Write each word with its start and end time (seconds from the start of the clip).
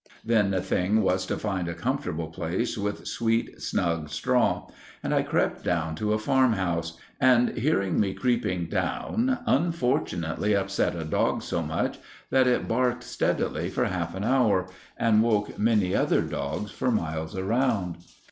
Then 0.25 0.49
the 0.49 0.63
thing 0.63 1.03
was 1.03 1.27
to 1.27 1.37
find 1.37 1.67
a 1.67 1.75
comfortable 1.75 2.29
place 2.29 2.75
with 2.75 3.05
sweet, 3.07 3.61
snug 3.61 4.09
straw; 4.09 4.67
and 5.03 5.13
I 5.13 5.21
crept 5.21 5.63
down 5.63 5.93
to 5.97 6.13
a 6.13 6.17
farmhouse; 6.17 6.97
and, 7.19 7.55
hearing 7.55 7.99
me 7.99 8.15
creeping 8.15 8.65
down 8.65 9.37
unfortunately 9.45 10.55
upset 10.55 10.95
a 10.95 11.05
dog 11.05 11.43
so 11.43 11.61
much 11.61 11.99
that 12.31 12.47
it 12.47 12.67
barked 12.67 13.03
steadily 13.03 13.69
for 13.69 13.85
half 13.85 14.15
an 14.15 14.23
hour 14.23 14.67
and 14.97 15.21
woke 15.21 15.59
many 15.59 15.95
other 15.95 16.23
dogs 16.23 16.71
for 16.71 16.89
miles 16.89 17.37
round. 17.39 17.99